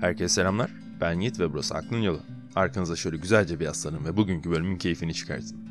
[0.00, 0.70] Herkese selamlar.
[1.00, 2.20] Ben Yiğit ve burası Aklın Yolu.
[2.54, 5.66] Arkanıza şöyle güzelce bir yaslanın ve bugünkü bölümün keyfini çıkartın.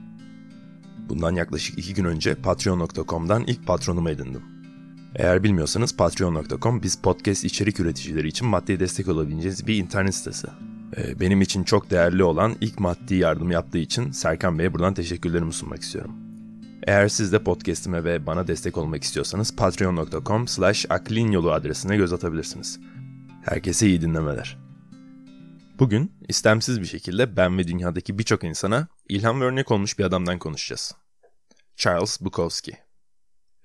[1.10, 4.42] Bundan yaklaşık iki gün önce patreon.com'dan ilk patronumu edindim.
[5.16, 10.48] Eğer bilmiyorsanız patreon.com biz podcast içerik üreticileri için maddi destek olabileceğiniz bir internet sitesi.
[10.98, 15.54] Ee, benim için çok değerli olan ilk maddi yardım yaptığı için Serkan Bey'e buradan teşekkürlerimi
[15.54, 16.12] sunmak istiyorum.
[16.84, 22.80] Eğer siz de podcastime ve bana destek olmak istiyorsanız patreon.com slash aklinyolu adresine göz atabilirsiniz.
[23.46, 24.58] Herkese iyi dinlemeler.
[25.80, 30.40] Bugün istemsiz bir şekilde ben ve dünyadaki birçok insana ilham ve örnek olmuş bir adamdan
[30.40, 30.96] konuşacağız.
[31.76, 32.78] Charles Bukowski.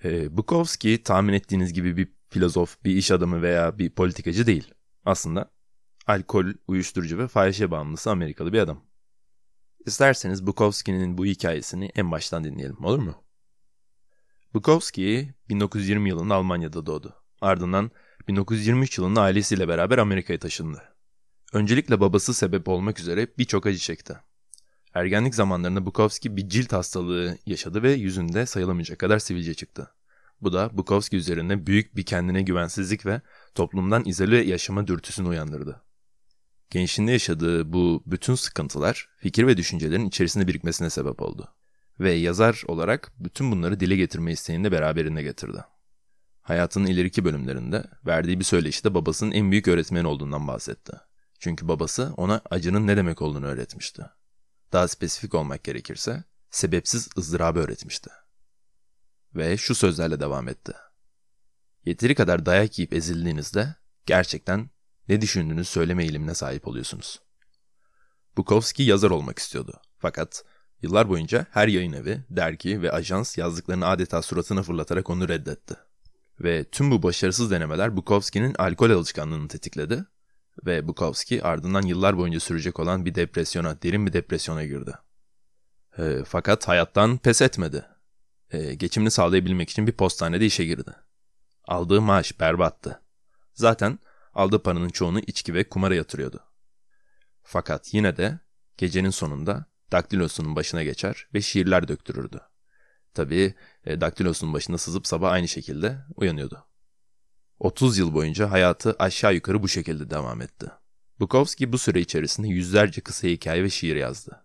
[0.05, 4.75] Ee, Bukowski tahmin ettiğiniz gibi bir filozof, bir iş adamı veya bir politikacı değil.
[5.05, 5.51] Aslında
[6.07, 8.85] alkol, uyuşturucu ve fahişe bağımlısı Amerikalı bir adam.
[9.87, 13.25] İsterseniz Bukowski'nin bu hikayesini en baştan dinleyelim olur mu?
[14.55, 17.15] Bukowski 1920 yılında Almanya'da doğdu.
[17.41, 17.91] Ardından
[18.29, 20.83] 1923 yılında ailesiyle beraber Amerika'ya taşındı.
[21.53, 24.17] Öncelikle babası sebep olmak üzere birçok acı çekti.
[24.95, 29.91] Ergenlik zamanlarında Bukowski bir cilt hastalığı yaşadı ve yüzünde sayılamayacak kadar sivilce çıktı.
[30.41, 33.21] Bu da Bukowski üzerinde büyük bir kendine güvensizlik ve
[33.55, 35.83] toplumdan izole yaşama dürtüsünü uyandırdı.
[36.71, 41.49] Gençliğinde yaşadığı bu bütün sıkıntılar fikir ve düşüncelerin içerisinde birikmesine sebep oldu.
[42.01, 45.65] Ve yazar olarak bütün bunları dile getirme isteğini de beraberinde getirdi.
[46.43, 50.93] Hayatının ileriki bölümlerinde verdiği bir söyleşide babasının en büyük öğretmeni olduğundan bahsetti.
[51.39, 54.03] Çünkü babası ona acının ne demek olduğunu öğretmişti.
[54.73, 58.11] Daha spesifik olmak gerekirse sebepsiz ızdırabı öğretmişti.
[59.35, 60.73] Ve şu sözlerle devam etti.
[61.85, 63.75] Yeteri kadar dayak yiyip ezildiğinizde
[64.07, 64.71] gerçekten
[65.09, 67.21] ne düşündüğünüzü söyleme eğilimine sahip oluyorsunuz.
[68.37, 69.81] Bukowski yazar olmak istiyordu.
[69.99, 70.45] Fakat
[70.83, 75.77] yıllar boyunca her yayın evi, dergi ve ajans yazdıklarını adeta suratına fırlatarak onu reddetti.
[76.41, 80.05] Ve tüm bu başarısız denemeler Bukowski'nin alkol alışkanlığını tetikledi
[80.67, 84.95] ve Bukowski ardından yıllar boyunca sürecek olan bir depresyona, derin bir depresyona girdi.
[85.99, 87.87] E, fakat hayattan pes etmedi.
[88.51, 90.91] E, geçimini sağlayabilmek için bir postanede işe girdi.
[91.65, 93.03] Aldığı maaş berbattı.
[93.55, 93.99] Zaten
[94.35, 96.41] aldığı paranın çoğunu içki ve kumara yatırıyordu.
[97.43, 98.39] Fakat yine de
[98.77, 102.41] gecenin sonunda daktilosunun başına geçer ve şiirler döktürürdü.
[103.15, 103.55] Tabii
[103.85, 106.67] e, daktilosunun başında sızıp sabah aynı şekilde uyanıyordu.
[107.59, 110.71] 30 yıl boyunca hayatı aşağı yukarı bu şekilde devam etti.
[111.21, 114.45] Bukowski bu süre içerisinde yüzlerce kısa hikaye ve şiir yazdı.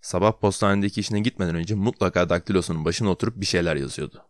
[0.00, 4.24] Sabah postanedeki işine gitmeden önce mutlaka daktilosunun başına oturup bir şeyler yazıyordu.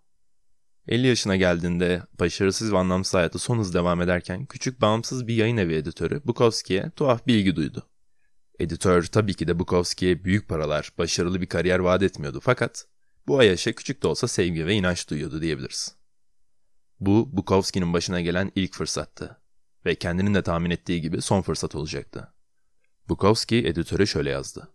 [0.88, 5.56] 50 yaşına geldiğinde başarısız ve anlamsız hayatı son hız devam ederken küçük bağımsız bir yayın
[5.56, 7.86] evi editörü Bukowski'ye tuhaf bir ilgi duydu.
[8.58, 12.86] Editör tabii ki de Bukowski'ye büyük paralar, başarılı bir kariyer vaat etmiyordu fakat
[13.28, 15.96] bu Ayaş'a küçük de olsa sevgi ve inanç duyuyordu diyebiliriz.
[17.00, 19.40] Bu Bukowski'nin başına gelen ilk fırsattı
[19.84, 22.32] ve kendinin de tahmin ettiği gibi son fırsat olacaktı.
[23.08, 24.68] Bukowski editöre şöyle yazdı.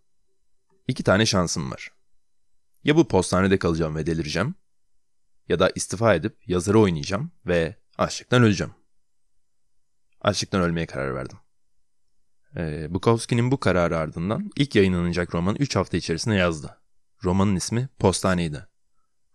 [0.88, 1.92] İki tane şansım var.
[2.84, 4.56] Ya bu postanede kalacağım ve delireceğim
[5.50, 8.74] ya da istifa edip yazarı oynayacağım ve açlıktan öleceğim.
[10.22, 11.38] Açlıktan ölmeye karar verdim.
[12.58, 16.81] Ee, Bukowski'nin bu kararı ardından ilk yayınlanacak romanı 3 hafta içerisinde yazdı.
[17.24, 18.68] Romanın ismi Postaneydi.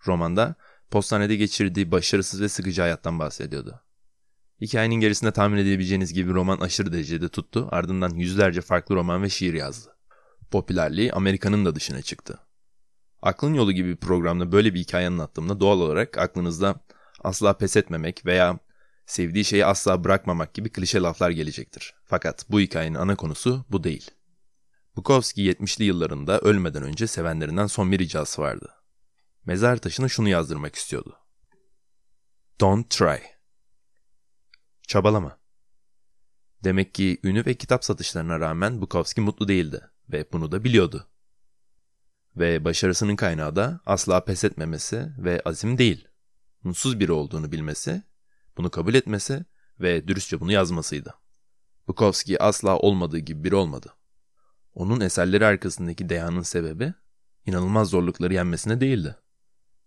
[0.06, 0.54] Romanda
[0.90, 3.80] postanede geçirdiği başarısız ve sıkıcı hayattan bahsediyordu.
[4.60, 9.54] Hikayenin gerisinde tahmin edebileceğiniz gibi roman aşırı derecede tuttu, ardından yüzlerce farklı roman ve şiir
[9.54, 9.96] yazdı.
[10.50, 12.38] Popülerliği Amerika'nın da dışına çıktı.
[13.22, 16.80] Aklın Yolu gibi bir programda böyle bir hikaye anlattığımda doğal olarak aklınızda
[17.24, 18.58] asla pes etmemek veya
[19.06, 21.94] sevdiği şeyi asla bırakmamak gibi klişe laflar gelecektir.
[22.04, 24.10] Fakat bu hikayenin ana konusu bu değil.
[24.96, 28.74] Bukowski 70'li yıllarında ölmeden önce sevenlerinden son bir ricası vardı.
[29.44, 31.18] Mezar taşına şunu yazdırmak istiyordu.
[32.60, 33.18] Don't try.
[34.82, 35.38] Çabalama.
[36.64, 41.06] Demek ki ünü ve kitap satışlarına rağmen Bukowski mutlu değildi ve bunu da biliyordu.
[42.36, 46.08] Ve başarısının kaynağı da asla pes etmemesi ve azim değil.
[46.62, 48.02] Mutsuz biri olduğunu bilmesi,
[48.56, 49.44] bunu kabul etmesi
[49.80, 51.14] ve dürüstçe bunu yazmasıydı.
[51.88, 53.92] Bukowski asla olmadığı gibi biri olmadı.
[54.76, 56.94] Onun eserleri arkasındaki deyanın sebebi
[57.46, 59.16] inanılmaz zorlukları yenmesine değildi.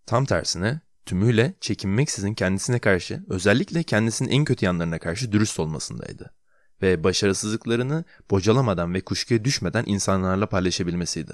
[0.05, 6.33] Tam tersine tümüyle çekinmeksizin kendisine karşı özellikle kendisinin en kötü yanlarına karşı dürüst olmasındaydı.
[6.81, 11.33] Ve başarısızlıklarını bocalamadan ve kuşkuya düşmeden insanlarla paylaşabilmesiydi.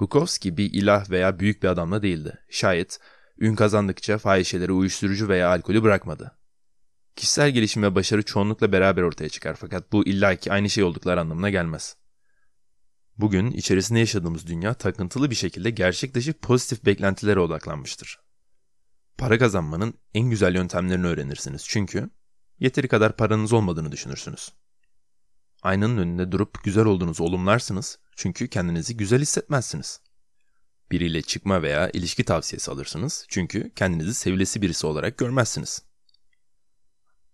[0.00, 2.38] Bukowski bir ilah veya büyük bir adamla değildi.
[2.50, 2.98] Şayet
[3.38, 6.38] ün kazandıkça fahişeleri uyuşturucu veya alkolü bırakmadı.
[7.16, 11.50] Kişisel gelişim ve başarı çoğunlukla beraber ortaya çıkar fakat bu illaki aynı şey oldukları anlamına
[11.50, 11.96] gelmez.
[13.18, 18.18] Bugün içerisinde yaşadığımız dünya takıntılı bir şekilde gerçek dışı pozitif beklentilere odaklanmıştır.
[19.18, 22.10] Para kazanmanın en güzel yöntemlerini öğrenirsiniz çünkü
[22.60, 24.52] yeteri kadar paranız olmadığını düşünürsünüz.
[25.62, 30.00] Aynanın önünde durup güzel olduğunuzu olumlarsınız çünkü kendinizi güzel hissetmezsiniz.
[30.90, 35.82] Biriyle çıkma veya ilişki tavsiyesi alırsınız çünkü kendinizi sevilesi birisi olarak görmezsiniz.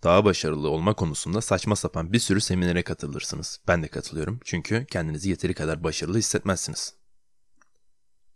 [0.03, 3.61] Daha başarılı olma konusunda saçma sapan bir sürü seminere katılırsınız.
[3.69, 6.95] Ben de katılıyorum çünkü kendinizi yeteri kadar başarılı hissetmezsiniz.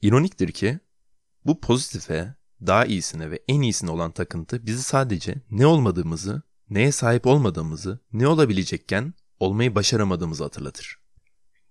[0.02, 0.78] İroniktir ki
[1.46, 2.34] bu pozitife,
[2.66, 8.28] daha iyisine ve en iyisine olan takıntı bizi sadece ne olmadığımızı, neye sahip olmadığımızı, ne
[8.28, 10.98] olabilecekken olmayı başaramadığımızı hatırlatır.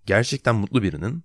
[0.06, 1.24] Gerçekten mutlu birinin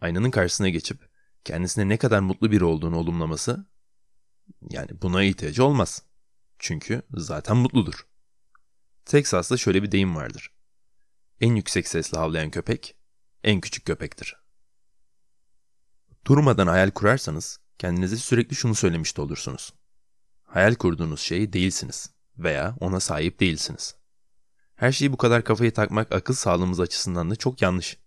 [0.00, 1.08] aynanın karşısına geçip
[1.44, 3.66] kendisine ne kadar mutlu biri olduğunu olumlaması
[4.70, 6.02] yani buna ihtiyacı olmaz.
[6.62, 8.06] Çünkü zaten mutludur.
[9.04, 10.50] Texas'ta şöyle bir deyim vardır.
[11.40, 12.96] En yüksek sesle havlayan köpek
[13.44, 14.36] en küçük köpektir.
[16.26, 19.74] Durmadan hayal kurarsanız kendinize sürekli şunu söylemiş de olursunuz.
[20.42, 23.94] Hayal kurduğunuz şey değilsiniz veya ona sahip değilsiniz.
[24.74, 27.98] Her şeyi bu kadar kafayı takmak akıl sağlığımız açısından da çok yanlış.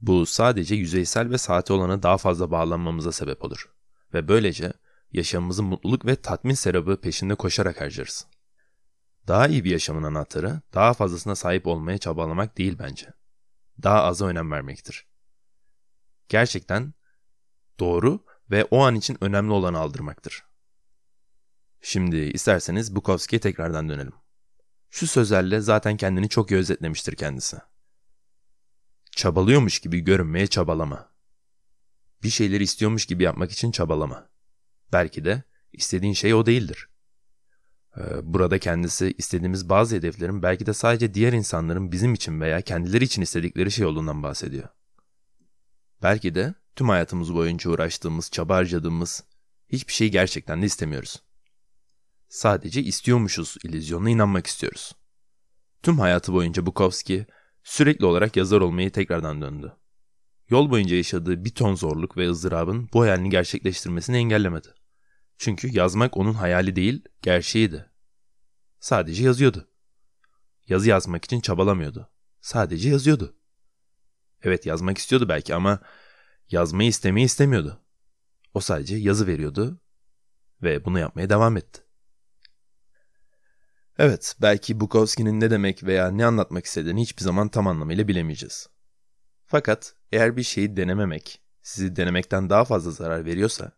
[0.00, 3.70] Bu sadece yüzeysel ve saate olana daha fazla bağlanmamıza sebep olur.
[4.14, 4.72] Ve böylece
[5.14, 8.26] yaşamımızı mutluluk ve tatmin serabı peşinde koşarak harcarız.
[9.28, 13.08] Daha iyi bir yaşamın anahtarı daha fazlasına sahip olmaya çabalamak değil bence.
[13.82, 15.06] Daha aza önem vermektir.
[16.28, 16.94] Gerçekten
[17.78, 20.44] doğru ve o an için önemli olanı aldırmaktır.
[21.80, 24.14] Şimdi isterseniz Bukowski'ye tekrardan dönelim.
[24.90, 27.56] Şu sözlerle zaten kendini çok iyi özetlemiştir kendisi.
[29.10, 31.12] Çabalıyormuş gibi görünmeye çabalama.
[32.22, 34.33] Bir şeyleri istiyormuş gibi yapmak için çabalama.
[34.94, 35.42] Belki de
[35.72, 36.88] istediğin şey o değildir.
[37.96, 43.04] Ee, burada kendisi istediğimiz bazı hedeflerin belki de sadece diğer insanların bizim için veya kendileri
[43.04, 44.68] için istedikleri şey olduğundan bahsediyor.
[46.02, 49.24] Belki de tüm hayatımız boyunca uğraştığımız, çaba harcadığımız
[49.68, 51.22] hiçbir şeyi gerçekten de istemiyoruz.
[52.28, 54.92] Sadece istiyormuşuz illüzyonuna inanmak istiyoruz.
[55.82, 57.26] Tüm hayatı boyunca Bukowski
[57.62, 59.72] sürekli olarak yazar olmayı tekrardan döndü.
[60.48, 64.68] Yol boyunca yaşadığı bir ton zorluk ve ızdırabın bu hayalini gerçekleştirmesini engellemedi.
[65.38, 67.90] Çünkü yazmak onun hayali değil, gerçeğiydi.
[68.80, 69.68] Sadece yazıyordu.
[70.68, 72.10] Yazı yazmak için çabalamıyordu.
[72.40, 73.36] Sadece yazıyordu.
[74.42, 75.80] Evet yazmak istiyordu belki ama
[76.50, 77.80] yazmayı istemeyi istemiyordu.
[78.54, 79.80] O sadece yazı veriyordu
[80.62, 81.84] ve bunu yapmaya devam etti.
[83.98, 88.68] Evet, belki Bukowski'nin ne demek veya ne anlatmak istediğini hiçbir zaman tam anlamıyla bilemeyeceğiz.
[89.46, 93.72] Fakat eğer bir şeyi denememek sizi denemekten daha fazla zarar veriyorsa,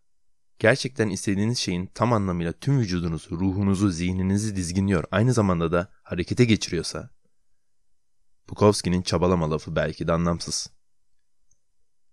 [0.58, 7.11] gerçekten istediğiniz şeyin tam anlamıyla tüm vücudunuzu, ruhunuzu, zihninizi dizginliyor, aynı zamanda da harekete geçiriyorsa,
[8.50, 10.70] Bukowski'nin çabalama lafı belki de anlamsız.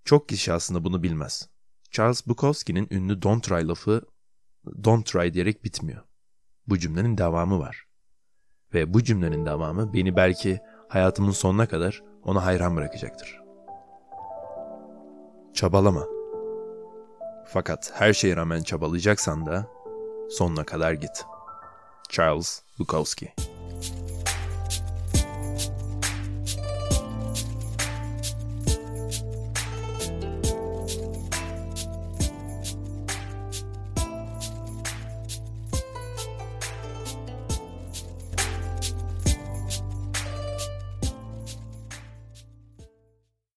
[0.06, 1.50] Çok kişi aslında bunu bilmez.
[1.92, 4.02] Charles Bukowski'nin ünlü don't try lafı
[4.84, 6.04] don't try diyerek bitmiyor.
[6.68, 7.86] Bu cümlenin devamı var.
[8.74, 10.60] Ve bu cümlenin devamı beni belki
[10.90, 13.40] hayatımın sonuna kadar ona hayran bırakacaktır.
[15.54, 16.23] Çabalama.
[17.46, 19.68] Fakat her şeye rağmen çabalayacaksan da
[20.30, 21.26] sonuna kadar git.
[22.10, 23.34] Charles Bukowski